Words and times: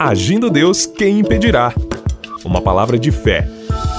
Agindo 0.00 0.48
Deus, 0.48 0.86
quem 0.86 1.18
impedirá? 1.18 1.74
Uma 2.44 2.62
palavra 2.62 2.96
de 2.96 3.10
fé, 3.10 3.48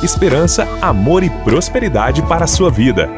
esperança, 0.02 0.66
amor 0.82 1.24
e 1.24 1.30
prosperidade 1.30 2.22
para 2.22 2.46
a 2.46 2.48
sua 2.48 2.72
vida. 2.72 3.10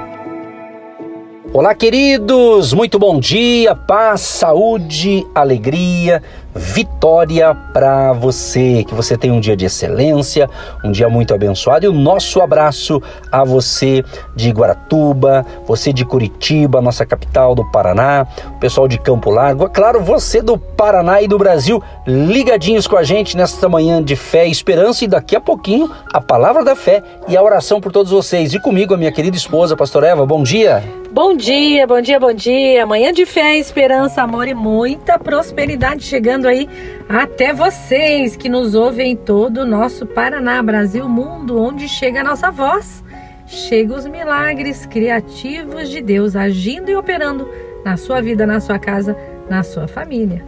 Olá, 1.53 1.75
queridos! 1.75 2.73
Muito 2.73 2.97
bom 2.97 3.19
dia, 3.19 3.75
paz, 3.75 4.21
saúde, 4.21 5.23
alegria 5.35 6.23
vitória 6.53 7.55
para 7.73 8.13
você. 8.13 8.83
Que 8.83 8.93
você 8.93 9.17
tenha 9.17 9.33
um 9.33 9.39
dia 9.39 9.55
de 9.55 9.65
excelência, 9.65 10.49
um 10.83 10.91
dia 10.91 11.09
muito 11.09 11.33
abençoado. 11.33 11.85
E 11.85 11.89
o 11.89 11.93
nosso 11.93 12.41
abraço 12.41 13.01
a 13.31 13.43
você 13.43 14.03
de 14.35 14.51
Guaratuba, 14.51 15.45
você 15.65 15.93
de 15.93 16.05
Curitiba, 16.05 16.81
nossa 16.81 17.05
capital 17.05 17.55
do 17.55 17.69
Paraná, 17.71 18.25
o 18.55 18.59
pessoal 18.59 18.87
de 18.87 18.97
Campo 18.97 19.29
Largo, 19.29 19.65
é 19.65 19.69
claro, 19.69 20.01
você 20.01 20.41
do 20.41 20.57
Paraná 20.57 21.21
e 21.21 21.27
do 21.27 21.37
Brasil, 21.37 21.81
ligadinhos 22.05 22.87
com 22.87 22.97
a 22.97 23.03
gente 23.03 23.37
nesta 23.37 23.67
manhã 23.69 24.03
de 24.03 24.15
fé 24.15 24.47
e 24.47 24.51
esperança. 24.51 25.05
E 25.05 25.07
daqui 25.07 25.35
a 25.35 25.41
pouquinho, 25.41 25.89
a 26.13 26.21
palavra 26.21 26.63
da 26.63 26.75
fé 26.75 27.01
e 27.27 27.37
a 27.37 27.41
oração 27.41 27.79
por 27.79 27.91
todos 27.91 28.11
vocês. 28.11 28.53
E 28.53 28.59
comigo, 28.59 28.93
a 28.93 28.97
minha 28.97 29.11
querida 29.11 29.37
esposa, 29.37 29.75
Pastor 29.75 30.03
Eva. 30.03 30.25
Bom 30.25 30.43
dia. 30.43 30.83
Bom 31.11 31.35
dia, 31.35 31.85
bom 31.85 31.99
dia, 31.99 32.17
bom 32.17 32.31
dia. 32.31 32.85
Manhã 32.85 33.11
de 33.11 33.25
fé, 33.25 33.57
esperança, 33.57 34.21
amor 34.21 34.47
e 34.47 34.53
muita 34.53 35.19
prosperidade 35.19 36.03
chegando 36.03 36.40
chegando 36.41 36.47
aí 36.47 36.67
até 37.07 37.53
vocês 37.53 38.35
que 38.35 38.49
nos 38.49 38.73
ouvem 38.73 39.11
em 39.11 39.15
todo 39.15 39.61
o 39.61 39.65
nosso 39.65 40.05
Paraná, 40.05 40.61
Brasil, 40.63 41.07
mundo, 41.07 41.61
onde 41.61 41.87
chega 41.87 42.21
a 42.21 42.23
nossa 42.23 42.49
voz. 42.49 43.03
Chega 43.45 43.93
os 43.93 44.07
milagres 44.07 44.85
criativos 44.85 45.89
de 45.89 46.01
Deus 46.01 46.35
agindo 46.35 46.89
e 46.89 46.95
operando 46.95 47.47
na 47.83 47.97
sua 47.97 48.21
vida, 48.21 48.47
na 48.47 48.59
sua 48.59 48.79
casa, 48.79 49.15
na 49.49 49.61
sua 49.61 49.87
família. 49.87 50.43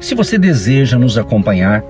Se 0.00 0.14
você 0.14 0.36
deseja 0.36 0.98
nos 0.98 1.16
acompanhar 1.16 1.84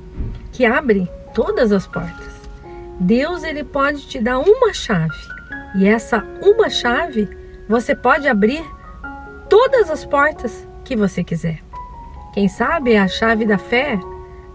que 0.52 0.64
abre 0.64 1.08
todas 1.34 1.72
as 1.72 1.86
portas. 1.86 2.30
Deus 2.98 3.42
ele 3.42 3.64
pode 3.64 4.06
te 4.06 4.20
dar 4.20 4.38
uma 4.38 4.72
chave 4.72 5.16
e 5.74 5.86
essa 5.86 6.24
uma 6.40 6.68
chave 6.68 7.28
você 7.68 7.94
pode 7.94 8.28
abrir 8.28 8.64
todas 9.48 9.90
as 9.90 10.04
portas 10.04 10.66
que 10.84 10.94
você 10.94 11.24
quiser. 11.24 11.60
Quem 12.32 12.48
sabe 12.48 12.92
é 12.92 13.00
a 13.00 13.08
chave 13.08 13.44
da 13.44 13.58
fé. 13.58 13.98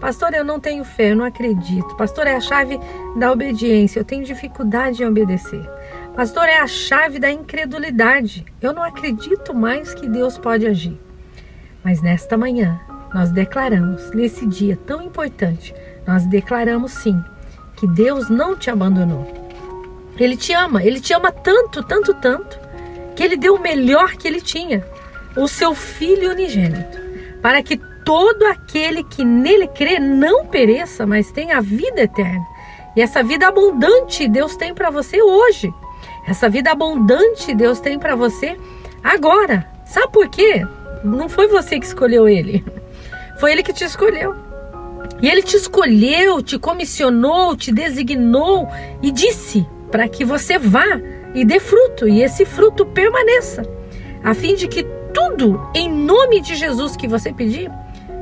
Pastor, 0.00 0.32
eu 0.34 0.44
não 0.44 0.60
tenho 0.60 0.84
fé, 0.84 1.12
eu 1.12 1.16
não 1.16 1.24
acredito. 1.24 1.96
Pastor, 1.96 2.26
é 2.26 2.34
a 2.34 2.40
chave 2.40 2.78
da 3.16 3.32
obediência, 3.32 4.00
eu 4.00 4.04
tenho 4.04 4.24
dificuldade 4.24 5.02
em 5.02 5.06
obedecer. 5.06 5.68
Pastor, 6.14 6.44
é 6.44 6.58
a 6.58 6.66
chave 6.66 7.18
da 7.18 7.30
incredulidade. 7.30 8.44
Eu 8.60 8.72
não 8.72 8.82
acredito 8.82 9.54
mais 9.54 9.92
que 9.94 10.08
Deus 10.08 10.38
pode 10.38 10.66
agir. 10.66 10.98
Mas 11.84 12.00
nesta 12.00 12.36
manhã, 12.36 12.80
nós 13.16 13.30
declaramos, 13.30 14.10
nesse 14.10 14.44
dia 14.44 14.78
tão 14.86 15.00
importante, 15.00 15.74
nós 16.06 16.26
declaramos 16.26 16.92
sim 16.92 17.18
que 17.74 17.86
Deus 17.86 18.28
não 18.28 18.54
te 18.54 18.68
abandonou. 18.70 19.26
Ele 20.18 20.36
te 20.36 20.52
ama, 20.52 20.84
ele 20.84 21.00
te 21.00 21.14
ama 21.14 21.32
tanto, 21.32 21.82
tanto, 21.82 22.12
tanto, 22.12 22.60
que 23.16 23.22
ele 23.22 23.38
deu 23.38 23.54
o 23.54 23.58
melhor 23.58 24.16
que 24.16 24.28
ele 24.28 24.42
tinha, 24.42 24.86
o 25.34 25.48
seu 25.48 25.74
filho 25.74 26.30
unigênito, 26.30 26.98
para 27.40 27.62
que 27.62 27.80
todo 28.04 28.44
aquele 28.48 29.02
que 29.02 29.24
nele 29.24 29.66
crê 29.68 29.98
não 29.98 30.44
pereça, 30.44 31.06
mas 31.06 31.32
tenha 31.32 31.56
a 31.56 31.62
vida 31.62 32.02
eterna. 32.02 32.44
E 32.94 33.00
essa 33.00 33.22
vida 33.22 33.48
abundante 33.48 34.28
Deus 34.28 34.58
tem 34.58 34.74
para 34.74 34.90
você 34.90 35.22
hoje. 35.22 35.72
Essa 36.28 36.50
vida 36.50 36.70
abundante 36.70 37.54
Deus 37.54 37.80
tem 37.80 37.98
para 37.98 38.14
você 38.14 38.58
agora. 39.02 39.66
Sabe 39.86 40.12
por 40.12 40.28
quê? 40.28 40.66
Não 41.02 41.30
foi 41.30 41.48
você 41.48 41.80
que 41.80 41.86
escolheu 41.86 42.28
ele. 42.28 42.62
Foi 43.38 43.52
ele 43.52 43.62
que 43.62 43.72
te 43.72 43.84
escolheu. 43.84 44.34
E 45.20 45.28
ele 45.28 45.42
te 45.42 45.56
escolheu, 45.56 46.42
te 46.42 46.58
comissionou, 46.58 47.56
te 47.56 47.72
designou 47.72 48.68
e 49.02 49.10
disse 49.10 49.66
para 49.90 50.08
que 50.08 50.24
você 50.24 50.58
vá 50.58 51.00
e 51.34 51.44
dê 51.44 51.60
fruto 51.60 52.08
e 52.08 52.22
esse 52.22 52.44
fruto 52.44 52.84
permaneça, 52.84 53.62
a 54.22 54.34
fim 54.34 54.54
de 54.54 54.68
que 54.68 54.84
tudo 55.12 55.70
em 55.74 55.88
nome 55.88 56.40
de 56.40 56.54
Jesus 56.54 56.96
que 56.96 57.08
você 57.08 57.32
pedir 57.32 57.70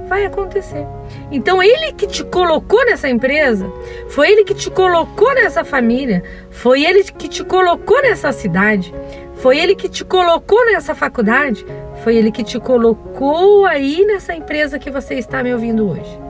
vai 0.08 0.25
acontecer. 0.25 0.86
Então 1.31 1.62
ele 1.62 1.92
que 1.92 2.06
te 2.06 2.22
colocou 2.25 2.84
nessa 2.84 3.08
empresa, 3.08 3.70
foi 4.08 4.31
ele 4.31 4.44
que 4.44 4.54
te 4.54 4.70
colocou 4.70 5.34
nessa 5.34 5.64
família, 5.64 6.22
foi 6.50 6.84
ele 6.84 7.02
que 7.04 7.28
te 7.28 7.42
colocou 7.42 8.00
nessa 8.02 8.31
cidade, 8.31 8.94
foi 9.36 9.58
ele 9.58 9.75
que 9.75 9.88
te 9.88 10.04
colocou 10.04 10.64
nessa 10.66 10.94
faculdade, 10.94 11.64
foi 12.04 12.16
ele 12.16 12.31
que 12.31 12.44
te 12.44 12.60
colocou 12.60 13.65
aí 13.65 14.04
nessa 14.04 14.34
empresa 14.34 14.78
que 14.78 14.91
você 14.91 15.15
está 15.15 15.42
me 15.42 15.54
ouvindo 15.54 15.88
hoje. 15.88 16.20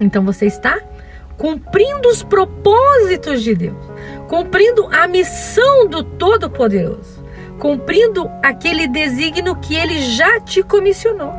Então 0.00 0.24
você 0.24 0.46
está 0.46 0.76
cumprindo 1.38 2.08
os 2.08 2.24
propósitos 2.24 3.44
de 3.44 3.54
Deus, 3.54 3.78
cumprindo 4.28 4.88
a 4.90 5.06
missão 5.06 5.86
do 5.86 6.02
Todo-Poderoso, 6.02 7.24
cumprindo 7.60 8.28
aquele 8.42 8.88
desígnio 8.88 9.54
que 9.54 9.76
ele 9.76 10.02
já 10.02 10.40
te 10.40 10.64
comissionou, 10.64 11.32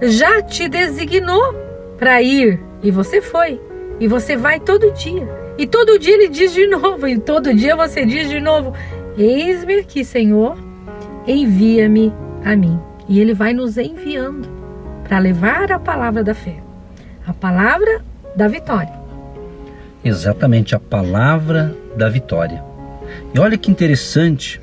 já 0.00 0.40
te 0.40 0.68
designou 0.68 1.52
para 1.98 2.22
ir 2.22 2.60
e 2.80 2.92
você 2.92 3.20
foi. 3.20 3.60
E 3.98 4.06
você 4.06 4.36
vai 4.36 4.60
todo 4.60 4.92
dia. 4.92 5.28
E 5.58 5.66
todo 5.66 5.98
dia 5.98 6.14
ele 6.14 6.28
diz 6.28 6.54
de 6.54 6.66
novo, 6.70 7.08
e 7.08 7.18
todo 7.18 7.52
dia 7.52 7.74
você 7.74 8.06
diz 8.06 8.28
de 8.30 8.40
novo: 8.40 8.72
Eis-me 9.18 9.80
aqui, 9.80 10.04
Senhor, 10.04 10.56
envia-me 11.26 12.12
a 12.44 12.56
mim. 12.56 12.78
E 13.08 13.20
Ele 13.20 13.34
vai 13.34 13.52
nos 13.52 13.76
enviando 13.76 14.48
para 15.04 15.18
levar 15.18 15.70
a 15.72 15.78
palavra 15.78 16.22
da 16.22 16.34
fé, 16.34 16.56
a 17.26 17.32
palavra 17.32 18.02
da 18.36 18.48
vitória. 18.48 18.92
Exatamente, 20.04 20.74
a 20.74 20.80
palavra 20.80 21.76
da 21.96 22.08
vitória. 22.08 22.62
E 23.34 23.38
olha 23.38 23.56
que 23.56 23.70
interessante, 23.70 24.60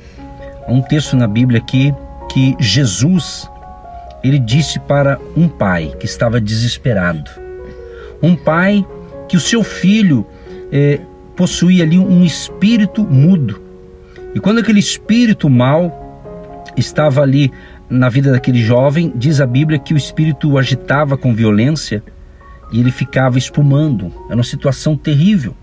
há 0.68 0.72
um 0.72 0.82
texto 0.82 1.16
na 1.16 1.28
Bíblia 1.28 1.60
aqui 1.60 1.94
que 2.30 2.56
Jesus 2.60 3.50
ele 4.24 4.40
disse 4.40 4.80
para 4.80 5.20
um 5.36 5.48
pai 5.48 5.94
que 6.00 6.06
estava 6.06 6.42
desesperado, 6.42 7.30
um 8.22 8.36
pai 8.36 8.86
que 9.28 9.38
o 9.38 9.40
seu 9.40 9.64
filho 9.64 10.26
é, 10.72 11.00
possuía 11.36 11.84
ali 11.84 11.98
um 11.98 12.26
espírito 12.26 13.04
mudo. 13.04 13.62
E 14.36 14.40
quando 14.40 14.60
aquele 14.60 14.80
espírito 14.80 15.50
mal 15.50 16.28
estava 16.76 17.22
ali 17.22 17.52
na 17.90 18.08
vida 18.08 18.32
daquele 18.32 18.62
jovem, 18.62 19.12
diz 19.16 19.42
a 19.42 19.48
Bíblia 19.48 19.80
que 19.80 19.94
o 19.94 19.98
espírito 19.98 20.52
o 20.52 20.58
agitava 20.58 21.18
com 21.18 21.34
violência 21.34 22.04
e 22.72 22.80
ele 22.80 22.92
ficava 22.92 23.38
espumando. 23.38 24.14
Era 24.28 24.36
uma 24.36 24.44
situação 24.44 24.96
terrível. 24.96 25.56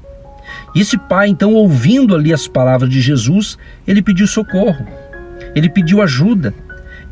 E 0.74 0.80
esse 0.80 0.98
pai, 0.98 1.28
então, 1.28 1.54
ouvindo 1.54 2.14
ali 2.14 2.32
as 2.32 2.48
palavras 2.48 2.90
de 2.90 3.00
Jesus, 3.00 3.56
ele 3.86 4.02
pediu 4.02 4.26
socorro, 4.26 4.86
ele 5.54 5.68
pediu 5.68 6.02
ajuda. 6.02 6.54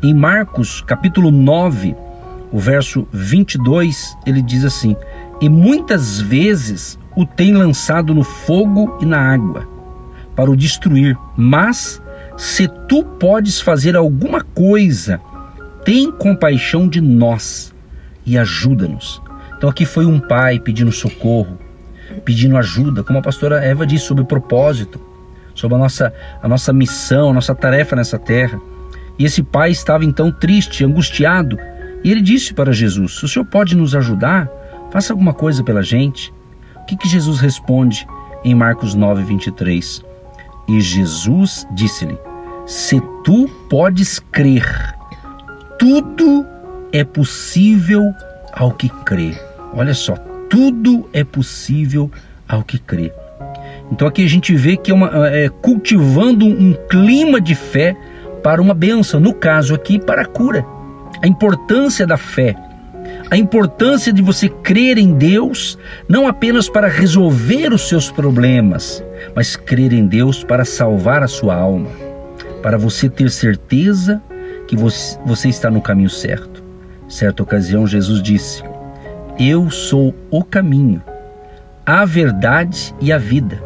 Em 0.03 0.13
Marcos, 0.13 0.81
capítulo 0.81 1.31
9, 1.31 1.95
o 2.51 2.59
verso 2.59 3.07
22, 3.11 4.15
ele 4.25 4.41
diz 4.41 4.63
assim: 4.63 4.95
E 5.41 5.49
muitas 5.49 6.19
vezes 6.21 6.99
o 7.15 7.25
tem 7.25 7.53
lançado 7.53 8.13
no 8.13 8.23
fogo 8.23 8.97
e 9.01 9.05
na 9.05 9.19
água, 9.19 9.67
para 10.35 10.51
o 10.51 10.55
destruir, 10.55 11.17
mas 11.35 12.01
se 12.37 12.67
tu 12.87 13.03
podes 13.03 13.61
fazer 13.61 13.95
alguma 13.95 14.41
coisa, 14.41 15.21
tem 15.85 16.11
compaixão 16.11 16.87
de 16.87 16.99
nós 16.99 17.73
e 18.25 18.37
ajuda-nos. 18.37 19.21
Então 19.57 19.69
aqui 19.69 19.85
foi 19.85 20.05
um 20.05 20.19
pai 20.19 20.59
pedindo 20.59 20.91
socorro, 20.91 21.57
pedindo 22.25 22.57
ajuda, 22.57 23.03
como 23.03 23.19
a 23.19 23.21
pastora 23.21 23.63
Eva 23.63 23.85
disse 23.85 24.05
sobre 24.05 24.25
propósito, 24.25 24.99
sobre 25.53 25.75
a 25.75 25.79
nossa, 25.79 26.13
a 26.41 26.47
nossa 26.47 26.73
missão, 26.73 27.29
a 27.29 27.33
nossa 27.33 27.55
tarefa 27.55 27.95
nessa 27.95 28.19
terra. 28.19 28.59
E 29.17 29.23
esse 29.23 29.41
pai 29.41 29.71
estava 29.71 30.03
então 30.03 30.31
triste, 30.31 30.83
angustiado, 30.83 31.57
e 32.03 32.11
ele 32.11 32.21
disse 32.21 32.53
para 32.53 32.73
Jesus: 32.73 33.23
o 33.23 33.27
senhor 33.27 33.45
pode 33.45 33.75
nos 33.77 33.95
ajudar, 33.95 34.49
faça 34.91 35.13
alguma 35.13 35.33
coisa 35.33 35.63
pela 35.63 35.81
gente. 35.81 36.33
O 36.75 36.85
que, 36.85 36.97
que 36.97 37.07
Jesus 37.07 37.39
responde 37.39 38.05
em 38.43 38.53
Marcos 38.53 38.93
9, 38.93 39.23
23? 39.23 40.03
E 40.67 40.81
Jesus 40.81 41.67
disse-lhe: 41.71 42.17
Se 42.65 43.01
tu 43.23 43.47
podes 43.69 44.19
crer, 44.19 44.95
tudo 45.77 46.45
é 46.91 47.03
possível 47.03 48.13
ao 48.51 48.71
que 48.71 48.89
crê. 49.03 49.35
Olha 49.73 49.93
só, 49.93 50.15
tudo 50.49 51.09
é 51.11 51.23
possível 51.23 52.09
ao 52.47 52.63
que 52.63 52.79
crê. 52.79 53.11
Então 53.91 54.07
aqui 54.07 54.23
a 54.23 54.29
gente 54.29 54.55
vê 54.55 54.77
que 54.77 54.91
é, 54.91 54.93
uma, 54.93 55.27
é 55.27 55.49
cultivando 55.49 56.45
um 56.45 56.73
clima 56.89 57.39
de 57.39 57.53
fé 57.53 57.95
para 58.41 58.61
uma 58.61 58.73
bênção, 58.73 59.19
no 59.19 59.33
caso 59.33 59.75
aqui 59.75 59.99
para 59.99 60.23
a 60.23 60.25
cura. 60.25 60.65
A 61.21 61.27
importância 61.27 62.05
da 62.05 62.17
fé, 62.17 62.55
a 63.29 63.37
importância 63.37 64.13
de 64.13 64.21
você 64.21 64.47
crer 64.47 64.97
em 64.97 65.13
Deus, 65.13 65.77
não 66.07 66.27
apenas 66.27 66.69
para 66.69 66.87
resolver 66.87 67.73
os 67.73 67.87
seus 67.87 68.11
problemas, 68.11 69.03
mas 69.35 69.55
crer 69.55 69.93
em 69.93 70.05
Deus 70.05 70.43
para 70.43 70.63
salvar 70.63 71.23
a 71.23 71.27
sua 71.27 71.55
alma, 71.55 71.89
para 72.61 72.77
você 72.77 73.09
ter 73.09 73.31
certeza 73.31 74.21
que 74.67 74.75
você, 74.75 75.49
está 75.49 75.71
no 75.71 75.81
caminho 75.81 76.09
certo. 76.09 76.63
Certa 77.07 77.43
ocasião, 77.43 77.87
Jesus 77.87 78.21
disse: 78.21 78.63
Eu 79.39 79.69
sou 79.69 80.13
o 80.29 80.43
caminho, 80.43 81.01
a 81.85 82.05
verdade 82.05 82.93
e 83.01 83.11
a 83.11 83.17
vida. 83.17 83.61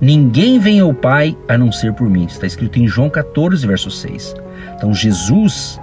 Ninguém 0.00 0.58
vem 0.58 0.80
ao 0.80 0.94
Pai 0.94 1.36
a 1.48 1.58
não 1.58 1.70
ser 1.70 1.92
por 1.92 2.08
mim. 2.08 2.24
Está 2.24 2.46
escrito 2.46 2.78
em 2.78 2.86
João 2.88 3.10
14, 3.10 3.66
verso 3.66 3.90
6. 3.90 4.34
Então, 4.74 4.94
Jesus 4.94 5.78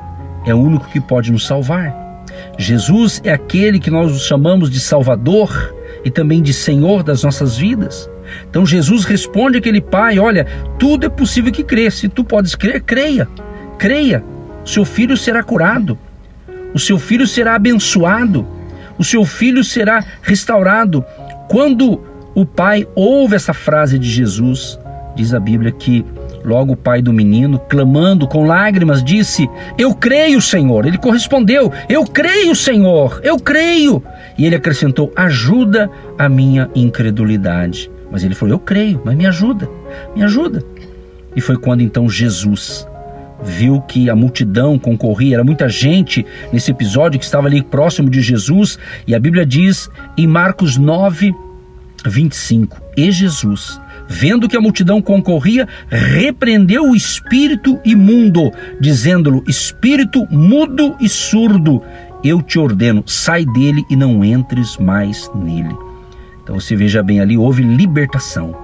é 0.45 0.55
o 0.55 0.59
único 0.59 0.89
que 0.89 0.99
pode 0.99 1.31
nos 1.31 1.45
salvar. 1.45 2.06
Jesus 2.57 3.21
é 3.23 3.31
aquele 3.31 3.79
que 3.79 3.91
nós 3.91 4.19
chamamos 4.21 4.69
de 4.69 4.79
Salvador 4.79 5.75
e 6.03 6.09
também 6.09 6.41
de 6.41 6.53
Senhor 6.53 7.03
das 7.03 7.23
nossas 7.23 7.57
vidas. 7.57 8.09
Então 8.49 8.65
Jesus 8.65 9.05
responde 9.05 9.57
aquele 9.57 9.81
pai: 9.81 10.19
Olha, 10.19 10.45
tudo 10.79 11.05
é 11.05 11.09
possível 11.09 11.51
que 11.51 11.63
crê. 11.63 11.89
Se 11.91 12.09
tu 12.09 12.23
podes 12.23 12.55
crer, 12.55 12.81
creia. 12.81 13.27
Creia. 13.77 14.23
Seu 14.65 14.83
filho 14.83 15.15
será 15.15 15.43
curado. 15.43 15.97
O 16.73 16.79
seu 16.79 16.97
filho 16.97 17.27
será 17.27 17.55
abençoado. 17.55 18.45
O 18.97 19.03
seu 19.03 19.23
filho 19.23 19.63
será 19.63 20.03
restaurado. 20.21 21.05
Quando 21.47 22.01
o 22.33 22.45
pai 22.45 22.87
ouve 22.95 23.35
essa 23.35 23.53
frase 23.53 23.97
de 23.97 24.09
Jesus, 24.09 24.79
diz 25.15 25.33
a 25.33 25.39
Bíblia 25.39 25.71
que 25.71 26.03
Logo 26.47 26.71
o 26.71 26.77
pai 26.77 27.01
do 27.01 27.11
menino, 27.11 27.59
clamando 27.59 28.25
com 28.25 28.47
lágrimas, 28.47 29.03
disse: 29.03 29.49
Eu 29.77 29.93
creio, 29.93 30.39
Senhor. 30.39 30.85
Ele 30.85 30.97
correspondeu: 30.97 31.73
Eu 31.89 32.05
creio, 32.05 32.55
Senhor. 32.55 33.19
Eu 33.21 33.37
creio. 33.37 34.01
E 34.37 34.45
ele 34.45 34.55
acrescentou: 34.55 35.11
Ajuda 35.13 35.91
a 36.17 36.29
minha 36.29 36.69
incredulidade. 36.73 37.91
Mas 38.09 38.23
ele 38.23 38.33
falou: 38.33 38.55
Eu 38.55 38.59
creio, 38.59 39.01
mas 39.03 39.13
me 39.17 39.25
ajuda, 39.25 39.69
me 40.15 40.23
ajuda. 40.23 40.63
E 41.35 41.41
foi 41.41 41.57
quando 41.57 41.81
então 41.81 42.09
Jesus 42.09 42.87
viu 43.43 43.81
que 43.81 44.09
a 44.09 44.15
multidão 44.15 44.79
concorria, 44.79 45.35
era 45.35 45.43
muita 45.43 45.67
gente 45.67 46.25
nesse 46.51 46.71
episódio 46.71 47.19
que 47.19 47.25
estava 47.25 47.47
ali 47.47 47.61
próximo 47.61 48.09
de 48.09 48.21
Jesus, 48.21 48.79
e 49.05 49.13
a 49.13 49.19
Bíblia 49.19 49.45
diz 49.45 49.89
em 50.17 50.25
Marcos 50.25 50.77
9, 50.77 51.35
25: 52.05 52.81
E 52.95 53.11
Jesus 53.11 53.81
vendo 54.07 54.47
que 54.47 54.57
a 54.57 54.61
multidão 54.61 55.01
concorria, 55.01 55.67
repreendeu 55.89 56.89
o 56.89 56.95
espírito 56.95 57.79
imundo, 57.83 58.51
dizendo-lhe: 58.79 59.43
Espírito 59.47 60.25
mudo 60.29 60.95
e 60.99 61.09
surdo, 61.09 61.83
eu 62.23 62.41
te 62.41 62.57
ordeno, 62.59 63.03
sai 63.05 63.45
dele 63.45 63.83
e 63.89 63.95
não 63.95 64.23
entres 64.23 64.77
mais 64.77 65.29
nele. 65.35 65.75
Então 66.43 66.59
você 66.59 66.75
veja 66.75 67.03
bem 67.03 67.19
ali, 67.19 67.37
houve 67.37 67.61
libertação. 67.63 68.55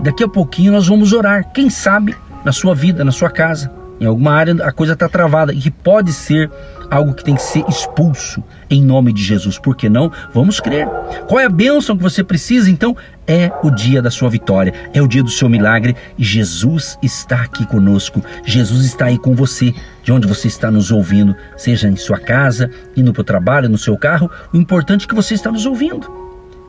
Daqui 0.00 0.24
a 0.24 0.28
pouquinho 0.28 0.72
nós 0.72 0.88
vamos 0.88 1.12
orar, 1.12 1.52
quem 1.52 1.70
sabe 1.70 2.14
na 2.44 2.52
sua 2.52 2.74
vida, 2.74 3.04
na 3.04 3.12
sua 3.12 3.30
casa, 3.30 3.79
em 4.00 4.06
alguma 4.06 4.32
área 4.32 4.56
a 4.64 4.72
coisa 4.72 4.94
está 4.94 5.08
travada 5.08 5.52
e 5.52 5.58
que 5.58 5.70
pode 5.70 6.12
ser 6.12 6.50
algo 6.90 7.14
que 7.14 7.22
tem 7.22 7.36
que 7.36 7.42
ser 7.42 7.64
expulso 7.68 8.42
em 8.68 8.82
nome 8.82 9.12
de 9.12 9.22
Jesus. 9.22 9.58
Por 9.58 9.76
que 9.76 9.88
não? 9.88 10.10
Vamos 10.34 10.58
crer. 10.58 10.88
Qual 11.28 11.38
é 11.38 11.44
a 11.44 11.50
bênção 11.50 11.96
que 11.96 12.02
você 12.02 12.24
precisa? 12.24 12.70
Então, 12.70 12.96
é 13.26 13.52
o 13.62 13.70
dia 13.70 14.02
da 14.02 14.10
sua 14.10 14.28
vitória, 14.28 14.74
é 14.92 15.00
o 15.00 15.06
dia 15.06 15.22
do 15.22 15.30
seu 15.30 15.48
milagre 15.48 15.94
Jesus 16.18 16.98
está 17.00 17.42
aqui 17.42 17.64
conosco. 17.64 18.24
Jesus 18.44 18.84
está 18.84 19.06
aí 19.06 19.18
com 19.18 19.34
você, 19.34 19.72
de 20.02 20.10
onde 20.10 20.26
você 20.26 20.48
está 20.48 20.70
nos 20.70 20.90
ouvindo, 20.90 21.36
seja 21.56 21.88
em 21.88 21.96
sua 21.96 22.18
casa, 22.18 22.70
indo 22.96 23.12
para 23.12 23.20
o 23.20 23.24
trabalho, 23.24 23.68
no 23.68 23.78
seu 23.78 23.96
carro. 23.96 24.30
O 24.52 24.56
importante 24.56 25.04
é 25.04 25.08
que 25.08 25.14
você 25.14 25.34
está 25.34 25.52
nos 25.52 25.66
ouvindo. 25.66 26.10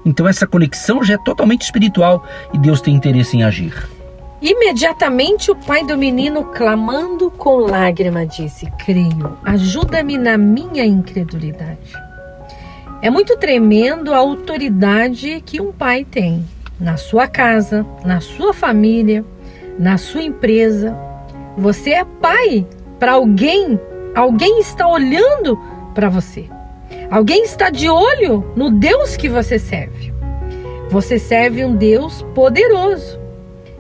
Então, 0.06 0.28
essa 0.28 0.46
conexão 0.46 1.04
já 1.04 1.16
é 1.16 1.18
totalmente 1.18 1.62
espiritual 1.62 2.26
e 2.54 2.58
Deus 2.58 2.82
tem 2.82 2.94
interesse 2.94 3.38
em 3.38 3.44
agir. 3.44 3.74
Imediatamente 4.42 5.52
o 5.52 5.56
pai 5.56 5.86
do 5.86 5.96
menino, 5.96 6.46
clamando 6.46 7.30
com 7.30 7.58
lágrima, 7.58 8.26
disse: 8.26 8.66
Creio, 8.84 9.38
ajuda-me 9.46 10.18
na 10.18 10.36
minha 10.36 10.84
incredulidade. 10.84 11.94
É 13.04 13.10
muito 13.12 13.38
tremendo 13.38 14.12
a 14.12 14.18
autoridade 14.18 15.44
que 15.46 15.62
um 15.62 15.72
pai 15.72 16.04
tem 16.04 16.44
na 16.80 16.98
sua 16.98 17.28
casa, 17.28 17.86
na 18.04 18.20
sua 18.20 18.52
família, 18.52 19.24
na 19.78 20.00
sua 20.00 20.24
empresa. 20.24 20.98
Você 21.56 21.92
é 21.92 22.04
pai 22.04 22.66
para 22.98 23.12
alguém, 23.12 23.80
alguém 24.16 24.60
está 24.60 24.88
olhando 24.88 25.56
para 25.94 26.10
você. 26.10 26.50
Alguém 27.12 27.44
está 27.44 27.70
de 27.70 27.88
olho 27.88 28.52
no 28.56 28.72
Deus 28.72 29.16
que 29.16 29.30
você 29.30 29.60
serve. 29.60 30.12
Você 30.90 31.20
serve 31.20 31.64
um 31.64 31.76
Deus 31.76 32.24
poderoso 32.34 33.21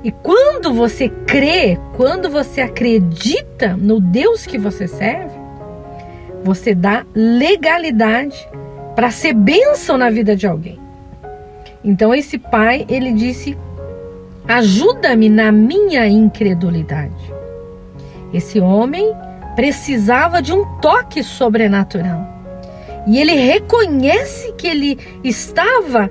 e 0.04 0.12
quando 0.12 0.74
você 0.74 1.10
crê, 1.28 1.78
quando 1.96 2.30
você 2.30 2.62
acredita 2.62 3.76
no 3.78 4.00
Deus 4.00 4.46
que 4.46 4.58
você 4.58 4.88
serve, 4.88 5.40
você 6.44 6.74
dá 6.74 7.06
legalidade 7.14 8.36
para 8.96 9.12
ser 9.12 9.34
bênção 9.34 9.98
na 9.98 10.10
vida 10.10 10.36
de 10.36 10.48
alguém. 10.48 10.80
Então 11.84 12.14
esse 12.16 12.38
pai, 12.38 12.86
ele 12.90 13.12
disse: 13.14 13.56
"Ajuda-me 14.48 15.30
na 15.30 15.52
minha 15.52 16.08
incredulidade". 16.08 17.32
Esse 18.34 18.60
homem 18.60 19.14
precisava 19.56 20.42
de 20.42 20.52
um 20.52 20.66
toque 20.80 21.24
sobrenatural. 21.24 22.28
E 23.08 23.20
ele 23.20 23.34
reconhece 23.34 24.54
que 24.54 24.68
ele 24.68 24.98
estava 25.24 26.10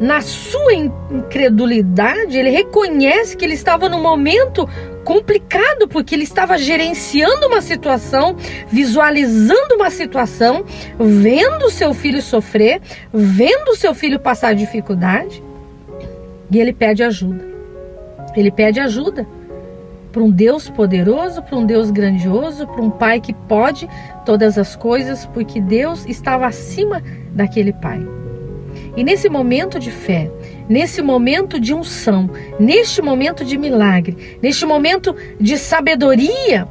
na 0.00 0.22
sua 0.22 0.72
incredulidade, 0.72 2.38
ele 2.38 2.48
reconhece 2.48 3.36
que 3.36 3.44
ele 3.44 3.52
estava 3.52 3.86
num 3.86 4.00
momento 4.00 4.66
complicado, 5.04 5.86
porque 5.86 6.14
ele 6.14 6.24
estava 6.24 6.56
gerenciando 6.56 7.46
uma 7.46 7.60
situação, 7.60 8.34
visualizando 8.68 9.74
uma 9.74 9.90
situação, 9.90 10.64
vendo 10.98 11.70
seu 11.70 11.92
filho 11.92 12.22
sofrer, 12.22 12.80
vendo 13.12 13.76
seu 13.76 13.94
filho 13.94 14.18
passar 14.18 14.54
dificuldade, 14.54 15.42
e 16.50 16.58
ele 16.58 16.72
pede 16.72 17.02
ajuda. 17.02 17.44
Ele 18.34 18.50
pede 18.50 18.80
ajuda 18.80 19.26
para 20.10 20.22
um 20.22 20.30
Deus 20.30 20.70
poderoso, 20.70 21.42
para 21.42 21.58
um 21.58 21.66
Deus 21.66 21.90
grandioso, 21.90 22.66
para 22.66 22.80
um 22.80 22.90
pai 22.90 23.20
que 23.20 23.34
pode 23.34 23.86
todas 24.24 24.56
as 24.56 24.74
coisas, 24.74 25.26
porque 25.26 25.60
Deus 25.60 26.06
estava 26.06 26.46
acima 26.46 27.02
daquele 27.32 27.72
pai. 27.72 28.00
E 28.96 29.04
nesse 29.04 29.28
momento 29.28 29.78
de 29.78 29.90
fé, 29.90 30.30
nesse 30.68 31.02
momento 31.02 31.60
de 31.60 31.72
unção, 31.72 32.28
neste 32.58 33.00
momento 33.00 33.44
de 33.44 33.56
milagre, 33.56 34.38
neste 34.42 34.66
momento 34.66 35.14
de 35.40 35.56
sabedoria, 35.56 36.68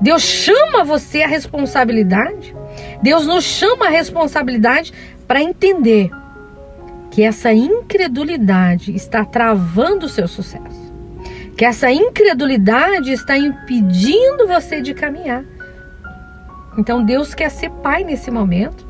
Deus 0.00 0.22
chama 0.22 0.82
você 0.82 1.22
à 1.22 1.26
responsabilidade. 1.26 2.54
Deus 3.02 3.26
nos 3.26 3.44
chama 3.44 3.86
à 3.86 3.90
responsabilidade 3.90 4.92
para 5.26 5.42
entender 5.42 6.10
que 7.10 7.22
essa 7.22 7.52
incredulidade 7.52 8.94
está 8.94 9.24
travando 9.24 10.06
o 10.06 10.08
seu 10.08 10.26
sucesso. 10.26 10.90
Que 11.56 11.64
essa 11.64 11.90
incredulidade 11.92 13.12
está 13.12 13.36
impedindo 13.36 14.46
você 14.46 14.80
de 14.80 14.94
caminhar. 14.94 15.44
Então 16.78 17.04
Deus 17.04 17.34
quer 17.34 17.50
ser 17.50 17.70
pai 17.70 18.04
nesse 18.04 18.30
momento 18.30 18.88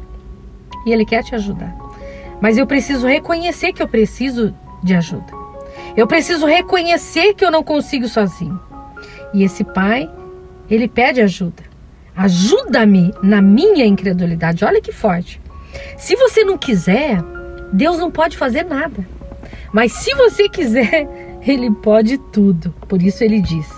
e 0.87 0.93
Ele 0.93 1.05
quer 1.05 1.25
te 1.25 1.35
ajudar. 1.35 1.89
Mas 2.40 2.56
eu 2.56 2.66
preciso 2.66 3.06
reconhecer 3.06 3.73
que 3.73 3.82
eu 3.82 3.88
preciso 3.88 4.54
de 4.82 4.94
ajuda. 4.94 5.32
Eu 5.97 6.06
preciso 6.06 6.47
reconhecer 6.47 7.35
que 7.35 7.44
eu 7.44 7.50
não 7.50 7.62
consigo 7.62 8.09
sozinho. 8.09 8.59
E 9.35 9.42
esse 9.42 9.64
pai, 9.64 10.11
ele 10.70 10.88
pede 10.88 11.20
ajuda. 11.20 11.62
Ajuda-me 12.16 13.12
na 13.23 13.40
minha 13.40 13.85
incredulidade. 13.85 14.64
Olha 14.64 14.80
que 14.80 14.92
forte. 14.92 15.40
Se 15.97 16.16
você 16.16 16.44
não 16.44 16.59
quiser, 16.59 17.23
Deus 17.73 17.99
não 17.99 18.11
pode 18.11 18.37
fazer 18.37 18.64
nada. 18.64 19.06
Mas 19.73 19.92
se 19.92 20.14
você 20.14 20.49
quiser, 20.49 21.09
Ele 21.47 21.70
pode 21.70 22.18
tudo. 22.18 22.75
Por 22.88 23.02
isso 23.02 23.25
ele 23.25 23.40
diz: 23.40 23.68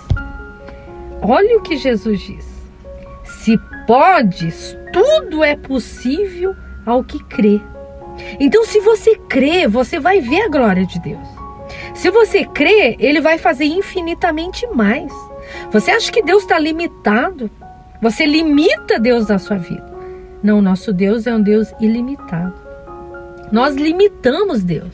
Olha 1.21 1.57
o 1.57 1.61
que 1.61 1.77
Jesus 1.77 2.19
diz. 2.21 2.45
Se 3.23 3.57
podes, 3.87 4.77
tudo 4.91 5.43
é 5.43 5.55
possível 5.55 6.55
ao 6.85 7.03
que 7.03 7.23
crê. 7.23 7.61
Então, 8.39 8.63
se 8.65 8.79
você 8.79 9.15
crê, 9.27 9.67
você 9.67 9.99
vai 9.99 10.19
ver 10.19 10.41
a 10.41 10.49
glória 10.49 10.85
de 10.85 10.99
Deus. 10.99 11.27
Se 11.93 12.09
você 12.09 12.45
crê, 12.45 12.95
Ele 12.99 13.21
vai 13.21 13.37
fazer 13.37 13.65
infinitamente 13.65 14.67
mais. 14.67 15.11
Você 15.71 15.91
acha 15.91 16.11
que 16.11 16.23
Deus 16.23 16.43
está 16.43 16.57
limitado? 16.57 17.49
Você 18.01 18.25
limita 18.25 18.99
Deus 18.99 19.27
na 19.27 19.39
sua 19.39 19.57
vida. 19.57 19.93
Não, 20.41 20.61
nosso 20.61 20.91
Deus 20.91 21.25
é 21.25 21.33
um 21.33 21.41
Deus 21.41 21.73
ilimitado. 21.79 22.53
Nós 23.51 23.75
limitamos 23.75 24.63
Deus. 24.63 24.91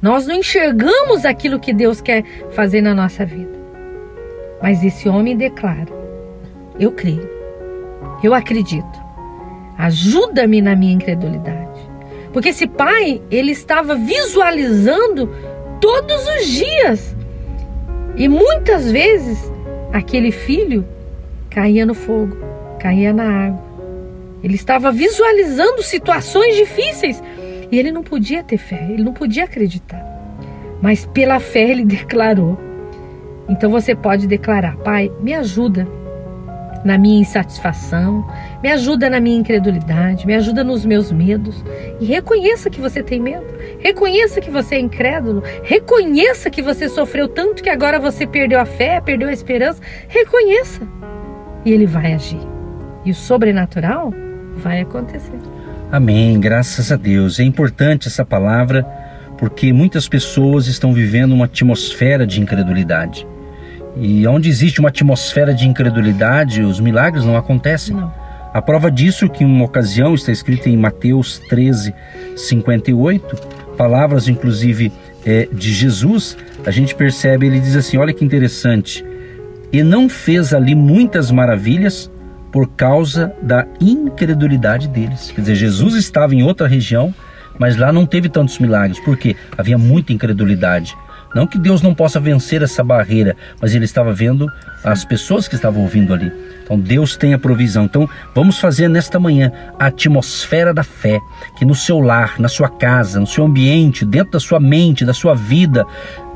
Nós 0.00 0.26
não 0.26 0.34
enxergamos 0.36 1.26
aquilo 1.26 1.60
que 1.60 1.74
Deus 1.74 2.00
quer 2.00 2.24
fazer 2.52 2.80
na 2.80 2.94
nossa 2.94 3.26
vida. 3.26 3.58
Mas 4.62 4.82
esse 4.82 5.08
homem 5.08 5.36
declara: 5.36 5.88
Eu 6.78 6.92
creio, 6.92 7.28
eu 8.22 8.32
acredito. 8.32 9.10
Ajuda-me 9.76 10.62
na 10.62 10.74
minha 10.74 10.94
incredulidade. 10.94 11.69
Porque 12.32 12.50
esse 12.50 12.66
pai, 12.66 13.20
ele 13.30 13.52
estava 13.52 13.94
visualizando 13.94 15.28
todos 15.80 16.26
os 16.28 16.46
dias. 16.46 17.16
E 18.16 18.28
muitas 18.28 18.90
vezes 18.90 19.50
aquele 19.92 20.30
filho 20.30 20.86
caía 21.48 21.84
no 21.84 21.94
fogo, 21.94 22.36
caía 22.78 23.12
na 23.12 23.46
água. 23.46 23.70
Ele 24.42 24.54
estava 24.54 24.90
visualizando 24.90 25.82
situações 25.82 26.56
difíceis 26.56 27.22
e 27.70 27.78
ele 27.78 27.90
não 27.90 28.02
podia 28.02 28.42
ter 28.42 28.58
fé, 28.58 28.88
ele 28.90 29.02
não 29.02 29.12
podia 29.12 29.44
acreditar. 29.44 30.04
Mas 30.80 31.04
pela 31.06 31.40
fé 31.40 31.70
ele 31.70 31.84
declarou. 31.86 32.58
Então 33.48 33.70
você 33.70 33.94
pode 33.94 34.26
declarar: 34.26 34.76
Pai, 34.78 35.10
me 35.20 35.34
ajuda 35.34 35.86
na 36.84 36.96
minha 36.96 37.20
insatisfação, 37.20 38.26
me 38.62 38.70
ajuda 38.70 39.10
na 39.10 39.20
minha 39.20 39.38
incredulidade, 39.38 40.26
me 40.26 40.34
ajuda 40.34 40.64
nos 40.64 40.84
meus 40.84 41.12
medos. 41.12 41.64
E 42.00 42.04
reconheça 42.04 42.70
que 42.70 42.80
você 42.80 43.02
tem 43.02 43.20
medo, 43.20 43.46
reconheça 43.78 44.40
que 44.40 44.50
você 44.50 44.76
é 44.76 44.80
incrédulo, 44.80 45.42
reconheça 45.62 46.50
que 46.50 46.62
você 46.62 46.88
sofreu 46.88 47.28
tanto 47.28 47.62
que 47.62 47.70
agora 47.70 47.98
você 47.98 48.26
perdeu 48.26 48.58
a 48.58 48.64
fé, 48.64 49.00
perdeu 49.00 49.28
a 49.28 49.32
esperança. 49.32 49.80
Reconheça 50.08 50.80
e 51.64 51.72
ele 51.72 51.86
vai 51.86 52.14
agir. 52.14 52.40
E 53.04 53.10
o 53.10 53.14
sobrenatural 53.14 54.12
vai 54.56 54.80
acontecer. 54.80 55.38
Amém, 55.90 56.38
graças 56.38 56.92
a 56.92 56.96
Deus. 56.96 57.40
É 57.40 57.42
importante 57.42 58.08
essa 58.08 58.24
palavra 58.24 58.86
porque 59.36 59.72
muitas 59.72 60.06
pessoas 60.06 60.66
estão 60.66 60.92
vivendo 60.92 61.32
uma 61.32 61.46
atmosfera 61.46 62.26
de 62.26 62.40
incredulidade. 62.40 63.26
E 63.96 64.26
onde 64.26 64.48
existe 64.48 64.80
uma 64.80 64.88
atmosfera 64.88 65.52
de 65.52 65.68
incredulidade, 65.68 66.62
os 66.62 66.80
milagres 66.80 67.24
não 67.24 67.36
acontecem. 67.36 67.96
Não. 67.96 68.12
A 68.52 68.60
prova 68.60 68.90
disso 68.90 69.28
que 69.28 69.44
em 69.44 69.46
uma 69.46 69.64
ocasião 69.64 70.14
está 70.14 70.32
escrita 70.32 70.68
em 70.68 70.76
Mateus 70.76 71.38
13, 71.48 71.94
58, 72.36 73.36
palavras 73.76 74.26
inclusive 74.26 74.92
é, 75.24 75.48
de 75.52 75.72
Jesus, 75.72 76.36
a 76.66 76.70
gente 76.70 76.94
percebe, 76.94 77.46
ele 77.46 77.60
diz 77.60 77.76
assim, 77.76 77.96
olha 77.96 78.12
que 78.12 78.24
interessante, 78.24 79.04
e 79.72 79.82
não 79.82 80.08
fez 80.08 80.52
ali 80.52 80.74
muitas 80.74 81.30
maravilhas 81.30 82.10
por 82.50 82.68
causa 82.70 83.32
da 83.40 83.66
incredulidade 83.80 84.88
deles. 84.88 85.30
Quer 85.30 85.42
dizer, 85.42 85.54
Jesus 85.54 85.94
estava 85.94 86.34
em 86.34 86.42
outra 86.42 86.66
região, 86.66 87.14
mas 87.58 87.76
lá 87.76 87.92
não 87.92 88.04
teve 88.04 88.28
tantos 88.28 88.58
milagres, 88.58 88.98
porque 89.00 89.36
havia 89.56 89.78
muita 89.78 90.12
incredulidade. 90.12 90.96
Não 91.34 91.46
que 91.46 91.58
Deus 91.58 91.80
não 91.80 91.94
possa 91.94 92.18
vencer 92.18 92.62
essa 92.62 92.82
barreira, 92.82 93.36
mas 93.60 93.74
ele 93.74 93.84
estava 93.84 94.12
vendo 94.12 94.50
as 94.82 95.04
pessoas 95.04 95.46
que 95.46 95.54
estavam 95.54 95.82
ouvindo 95.82 96.12
ali. 96.12 96.32
Então 96.64 96.78
Deus 96.78 97.16
tem 97.16 97.34
a 97.34 97.38
provisão. 97.38 97.84
Então 97.84 98.08
vamos 98.34 98.58
fazer 98.58 98.88
nesta 98.88 99.18
manhã 99.18 99.52
a 99.78 99.86
atmosfera 99.86 100.74
da 100.74 100.82
fé, 100.82 101.20
que 101.58 101.64
no 101.64 101.74
seu 101.74 102.00
lar, 102.00 102.40
na 102.40 102.48
sua 102.48 102.68
casa, 102.68 103.20
no 103.20 103.26
seu 103.26 103.44
ambiente, 103.44 104.04
dentro 104.04 104.32
da 104.32 104.40
sua 104.40 104.58
mente, 104.58 105.04
da 105.04 105.14
sua 105.14 105.34
vida, 105.34 105.86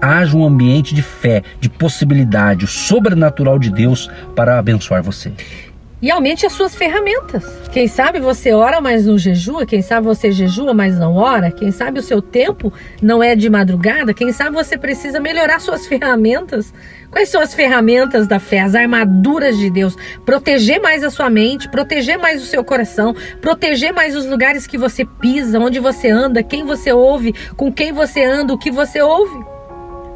haja 0.01 0.37
um 0.37 0.45
ambiente 0.45 0.95
de 0.95 1.03
fé, 1.03 1.43
de 1.61 1.69
possibilidade, 1.69 2.65
o 2.65 2.69
sobrenatural 2.69 3.59
de 3.59 3.71
Deus 3.71 4.11
para 4.35 4.59
abençoar 4.59 5.03
você 5.03 5.33
e 6.05 6.11
aumente 6.11 6.45
as 6.45 6.53
suas 6.53 6.75
ferramentas. 6.75 7.43
Quem 7.73 7.89
sabe 7.89 8.21
você 8.21 8.53
ora, 8.53 8.79
mas 8.79 9.07
não 9.07 9.17
jejua, 9.17 9.65
quem 9.65 9.81
sabe 9.81 10.07
você 10.07 10.31
jejua, 10.31 10.75
mas 10.75 10.99
não 10.99 11.15
ora, 11.15 11.51
quem 11.51 11.73
sabe 11.73 11.99
o 11.99 12.03
seu 12.03 12.21
tempo 12.21 12.71
não 13.01 13.23
é 13.23 13.35
de 13.35 13.49
madrugada, 13.49 14.13
quem 14.13 14.31
sabe 14.31 14.55
você 14.55 14.77
precisa 14.77 15.19
melhorar 15.19 15.61
suas 15.61 15.87
ferramentas. 15.87 16.75
Quais 17.11 17.31
são 17.31 17.41
as 17.41 17.55
ferramentas 17.55 18.27
da 18.29 18.39
fé, 18.39 18.61
as 18.61 18.75
armaduras 18.75 19.57
de 19.57 19.71
Deus? 19.71 19.97
Proteger 20.27 20.79
mais 20.79 21.03
a 21.03 21.09
sua 21.09 21.31
mente, 21.31 21.71
proteger 21.71 22.19
mais 22.19 22.43
o 22.43 22.47
seu 22.47 22.63
coração, 22.63 23.17
proteger 23.41 23.95
mais 23.95 24.15
os 24.15 24.27
lugares 24.27 24.67
que 24.67 24.77
você 24.77 25.07
pisa, 25.07 25.59
onde 25.59 25.81
você 25.81 26.11
anda, 26.11 26.43
quem 26.43 26.65
você 26.65 26.93
ouve, 26.93 27.35
com 27.57 27.73
quem 27.73 27.95
você 27.95 28.23
anda, 28.23 28.53
o 28.53 28.59
que 28.59 28.71
você 28.71 29.01
ouve. 29.01 29.54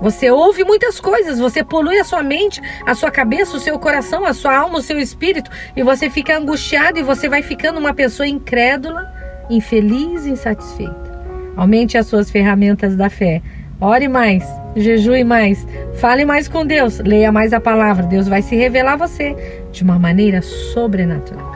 Você 0.00 0.30
ouve 0.30 0.62
muitas 0.62 1.00
coisas, 1.00 1.40
você 1.40 1.64
polui 1.64 1.98
a 1.98 2.04
sua 2.04 2.22
mente, 2.22 2.60
a 2.86 2.94
sua 2.94 3.10
cabeça, 3.10 3.56
o 3.56 3.60
seu 3.60 3.78
coração, 3.78 4.24
a 4.24 4.32
sua 4.32 4.56
alma, 4.56 4.78
o 4.78 4.82
seu 4.82 4.98
espírito, 4.98 5.50
e 5.76 5.82
você 5.82 6.08
fica 6.08 6.38
angustiado 6.38 6.98
e 6.98 7.02
você 7.02 7.28
vai 7.28 7.42
ficando 7.42 7.80
uma 7.80 7.92
pessoa 7.92 8.28
incrédula, 8.28 9.12
infeliz 9.50 10.24
insatisfeita. 10.24 11.18
Aumente 11.56 11.98
as 11.98 12.06
suas 12.06 12.30
ferramentas 12.30 12.94
da 12.94 13.10
fé. 13.10 13.42
Ore 13.80 14.06
mais, 14.06 14.44
jejue 14.76 15.24
mais, 15.24 15.66
fale 15.94 16.24
mais 16.24 16.46
com 16.46 16.64
Deus, 16.64 17.00
leia 17.00 17.32
mais 17.32 17.52
a 17.52 17.60
palavra. 17.60 18.06
Deus 18.06 18.28
vai 18.28 18.42
se 18.42 18.54
revelar 18.54 18.92
a 18.92 19.08
você 19.08 19.36
de 19.72 19.82
uma 19.82 19.98
maneira 19.98 20.42
sobrenatural. 20.42 21.52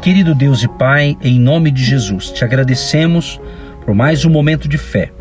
Querido 0.00 0.34
Deus 0.34 0.62
e 0.62 0.68
Pai, 0.68 1.16
em 1.22 1.38
nome 1.38 1.70
de 1.70 1.84
Jesus, 1.84 2.30
te 2.30 2.44
agradecemos 2.44 3.38
por 3.84 3.94
mais 3.94 4.24
um 4.24 4.30
momento 4.30 4.66
de 4.66 4.78
fé 4.78 5.12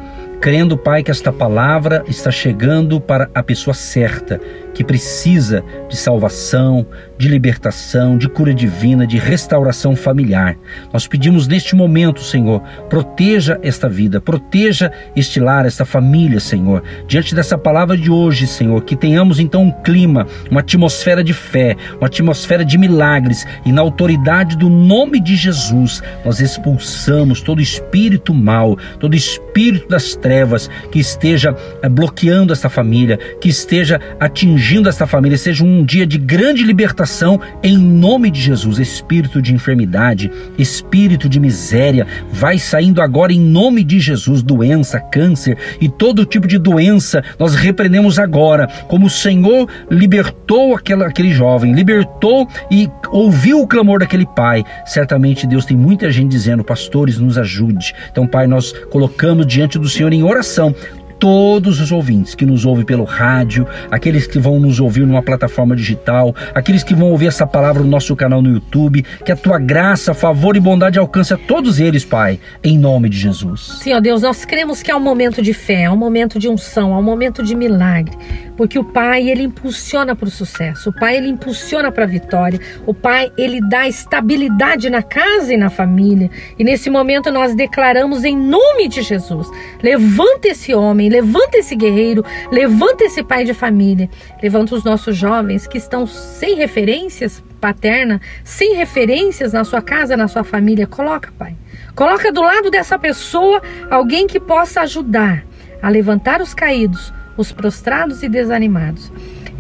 crendo, 0.42 0.76
Pai, 0.76 1.04
que 1.04 1.12
esta 1.12 1.32
palavra 1.32 2.04
está 2.08 2.32
chegando 2.32 3.00
para 3.00 3.30
a 3.34 3.44
pessoa 3.44 3.76
certa, 3.76 4.42
que 4.74 4.84
precisa 4.84 5.64
de 5.90 5.98
salvação, 5.98 6.86
de 7.18 7.28
libertação, 7.28 8.18
de 8.18 8.28
cura 8.28 8.54
divina, 8.54 9.06
de 9.06 9.18
restauração 9.18 9.96
familiar. 9.96 10.58
Nós 10.92 11.08
pedimos 11.08 11.48
neste 11.48 11.76
momento, 11.76 12.22
Senhor, 12.22 12.62
proteja 12.90 13.60
esta 13.62 13.88
vida, 13.90 14.22
proteja 14.22 14.92
este 15.16 15.40
lar, 15.40 15.66
esta 15.66 15.86
família, 15.86 16.40
Senhor. 16.40 16.84
Diante 17.08 17.36
dessa 17.36 17.58
palavra 17.58 17.98
de 17.98 18.10
hoje, 18.10 18.48
Senhor, 18.48 18.82
que 18.84 18.96
tenhamos 18.96 19.40
então 19.40 19.64
um 19.64 19.72
clima, 19.72 20.26
uma 20.50 20.62
atmosfera 20.62 21.24
de 21.24 21.34
fé, 21.34 21.76
uma 21.98 22.08
atmosfera 22.08 22.64
de 22.64 22.78
milagres 22.78 23.46
e 23.66 23.72
na 23.72 23.82
autoridade 23.82 24.58
do 24.58 24.70
nome 24.70 25.20
de 25.20 25.36
Jesus, 25.36 26.02
nós 26.26 26.40
expulsamos 26.40 27.42
todo 27.42 27.62
espírito 27.62 28.34
mal, 28.34 28.78
todo 29.00 29.16
espírito 29.16 29.88
das 29.90 30.16
trevas 30.16 30.70
que 30.92 31.00
esteja 31.00 31.56
eh, 31.82 31.90
bloqueando 31.90 32.54
esta 32.54 32.70
família, 32.70 33.18
que 33.40 33.50
esteja 33.50 34.00
atingindo 34.20 34.61
ungindo 34.62 34.88
esta 34.88 35.08
família, 35.08 35.40
seja 35.40 35.64
um 35.64 35.84
dia 35.84 36.06
de 36.06 36.20
grande 36.20 36.64
libertação 36.64 37.42
em 37.64 37.76
nome 37.76 38.30
de 38.30 38.40
Jesus. 38.40 38.78
Espírito 38.78 39.42
de 39.42 39.56
enfermidade, 39.56 40.32
espírito 40.56 41.28
de 41.28 41.40
miséria, 41.40 42.06
vai 42.32 42.60
saindo 42.60 43.02
agora 43.02 43.34
em 43.34 43.40
nome 43.40 43.84
de 43.84 44.00
Jesus. 44.00 44.44
Doença, 44.44 45.00
câncer 45.00 45.58
e 45.82 45.90
todo 45.90 46.28
tipo 46.28 46.48
de 46.48 46.60
doença, 46.60 47.24
nós 47.40 47.56
repreendemos 47.56 48.20
agora. 48.20 48.68
Como 48.88 49.08
o 49.08 49.10
Senhor 49.10 49.68
libertou 49.90 50.76
aquela, 50.76 51.08
aquele 51.08 51.32
jovem, 51.32 51.74
libertou 51.74 52.48
e 52.70 52.88
ouviu 53.10 53.62
o 53.62 53.68
clamor 53.68 54.02
daquele 54.02 54.28
pai. 54.28 54.64
Certamente 54.86 55.48
Deus 55.48 55.66
tem 55.66 55.76
muita 55.76 56.12
gente 56.12 56.30
dizendo: 56.30 56.64
Pastores, 56.64 57.18
nos 57.18 57.36
ajude. 57.36 57.96
Então, 58.12 58.28
Pai, 58.28 58.46
nós 58.46 58.72
colocamos 58.92 59.48
diante 59.48 59.80
do 59.80 59.90
Senhor 59.90 60.14
em 60.14 60.22
oração 60.22 60.76
todos 61.22 61.80
os 61.80 61.92
ouvintes 61.92 62.34
que 62.34 62.48
nos 62.48 62.66
ouvem 62.66 62.84
pelo 62.84 63.04
rádio, 63.04 63.68
aqueles 63.92 64.26
que 64.26 64.40
vão 64.40 64.60
nos 64.60 64.80
ouvir 64.80 65.06
numa 65.06 65.22
plataforma 65.22 65.76
digital, 65.76 66.36
aqueles 66.56 66.84
que 66.84 66.96
vão 66.96 67.12
ouvir 67.12 67.28
essa 67.28 67.46
palavra 67.46 67.84
no 67.84 67.88
nosso 67.88 68.16
canal 68.16 68.42
no 68.42 68.52
YouTube, 68.52 69.06
que 69.24 69.32
a 69.32 69.36
tua 69.36 69.60
graça, 69.60 70.16
favor 70.16 70.58
e 70.58 70.60
bondade 70.60 70.98
alcance 70.98 71.32
a 71.32 71.38
todos 71.38 71.80
eles, 71.80 72.04
Pai, 72.04 72.40
em 72.64 72.76
nome 72.76 73.08
de 73.08 73.20
Jesus. 73.20 73.80
Ó 73.94 74.00
Deus, 74.00 74.24
nós 74.24 74.44
cremos 74.46 74.82
que 74.82 74.90
é 74.90 74.96
um 74.96 75.00
momento 75.00 75.44
de 75.44 75.54
fé, 75.54 75.84
é 75.84 75.92
um 75.92 75.96
momento 75.96 76.40
de 76.40 76.50
unção, 76.50 76.92
é 76.92 76.98
um 76.98 77.04
momento 77.04 77.44
de 77.44 77.56
milagre, 77.56 78.18
porque 78.58 78.80
o 78.80 78.84
Pai, 78.84 79.30
ele 79.30 79.44
impulsiona 79.44 80.16
para 80.16 80.28
o 80.28 80.32
sucesso, 80.32 80.90
o 80.90 80.94
Pai, 80.94 81.18
ele 81.18 81.28
impulsiona 81.28 81.92
para 81.92 82.06
a 82.06 82.08
vitória, 82.08 82.60
o 82.88 82.96
Pai, 82.96 83.32
ele 83.38 83.62
dá 83.70 83.88
estabilidade 83.88 84.90
na 84.90 85.04
casa 85.04 85.54
e 85.54 85.58
na 85.58 85.70
família, 85.70 86.32
e 86.58 86.64
nesse 86.64 86.90
momento 86.90 87.32
nós 87.32 87.54
declaramos 87.54 88.24
em 88.24 88.36
nome 88.36 88.88
de 88.88 89.04
Jesus, 89.04 89.48
levanta 89.84 90.48
esse 90.48 90.74
homem, 90.74 91.11
Levanta 91.12 91.58
esse 91.58 91.76
guerreiro, 91.76 92.24
levanta 92.50 93.04
esse 93.04 93.22
pai 93.22 93.44
de 93.44 93.54
família, 93.54 94.10
levanta 94.42 94.74
os 94.74 94.86
nossos 94.86 95.18
jovens 95.18 95.68
que 95.68 95.78
estão 95.78 96.08
sem 96.08 96.56
referências 96.56 97.44
paterna, 97.60 98.22
sem 98.46 98.76
referências 98.76 99.52
na 99.52 99.66
sua 99.66 99.82
casa, 99.82 100.16
na 100.16 100.30
sua 100.30 100.46
família. 100.46 100.88
Coloca, 100.88 101.30
Pai. 101.38 101.54
Coloca 101.94 102.32
do 102.32 102.42
lado 102.42 102.72
dessa 102.72 102.98
pessoa 102.98 103.62
alguém 103.90 104.26
que 104.26 104.40
possa 104.40 104.82
ajudar 104.82 105.44
a 105.82 105.90
levantar 105.90 106.42
os 106.42 106.54
caídos, 106.54 107.14
os 107.36 107.52
prostrados 107.52 108.24
e 108.24 108.30
desanimados. 108.30 109.12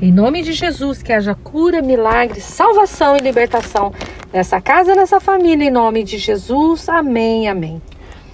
Em 0.02 0.10
nome 0.10 0.44
de 0.44 0.54
Jesus, 0.54 1.04
que 1.04 1.12
haja 1.12 1.36
cura, 1.36 1.82
milagre, 1.82 2.40
salvação 2.40 3.18
e 3.18 3.20
libertação 3.20 3.94
nessa 4.32 4.62
casa, 4.62 4.96
nessa 4.96 5.20
família, 5.20 5.66
em 5.68 5.72
nome 5.72 6.06
de 6.06 6.18
Jesus. 6.18 6.88
Amém, 6.88 7.50
amém. 7.50 7.82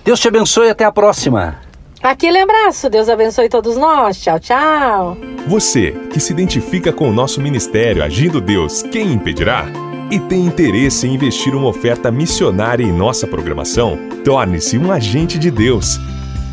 Deus 0.05 0.19
te 0.19 0.27
abençoe 0.27 0.67
e 0.67 0.69
até 0.69 0.85
a 0.85 0.91
próxima. 0.91 1.66
Aquele 2.01 2.39
abraço, 2.39 2.89
Deus 2.89 3.09
abençoe 3.09 3.49
todos 3.49 3.75
nós. 3.75 4.21
Tchau, 4.21 4.39
tchau. 4.39 5.17
Você 5.47 5.91
que 6.11 6.19
se 6.19 6.31
identifica 6.31 6.91
com 6.91 7.09
o 7.09 7.13
nosso 7.13 7.41
ministério 7.41 8.03
Agindo 8.03 8.39
Deus, 8.39 8.81
quem 8.83 9.13
impedirá? 9.13 9.65
E 10.09 10.19
tem 10.19 10.45
interesse 10.45 11.05
em 11.07 11.15
investir 11.15 11.53
uma 11.53 11.67
oferta 11.67 12.09
missionária 12.09 12.83
em 12.83 12.91
nossa 12.91 13.27
programação? 13.27 13.97
Torne-se 14.23 14.77
um 14.77 14.91
agente 14.91 15.37
de 15.37 15.51
Deus 15.51 15.99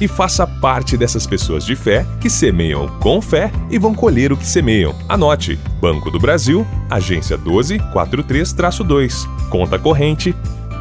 e 0.01 0.09
faça 0.09 0.47
parte 0.47 0.97
dessas 0.97 1.27
pessoas 1.27 1.65
de 1.65 1.77
fé 1.77 2.05
que 2.21 2.29
semeiam 2.29 2.89
com 3.01 3.21
fé 3.21 3.51
e 3.71 3.79
vão 3.79 3.95
colher 3.95 4.33
o 4.33 4.37
que 4.37 4.47
semeiam. 4.47 4.95
Anote: 5.09 5.57
Banco 5.81 6.11
do 6.11 6.19
Brasil, 6.19 6.67
agência 6.91 7.39
1243-2, 7.39 9.27
conta 9.51 9.79
corrente 9.79 10.35